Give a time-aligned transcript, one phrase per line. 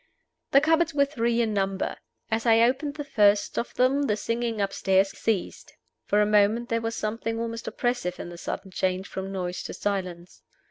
[0.49, 1.95] The cupboards were three in number.
[2.31, 5.75] As I opened the first of them the singing upstairs ceased.
[6.05, 9.75] For a moment there was something almost oppressive in the sudden change from noise to
[9.75, 10.41] silence.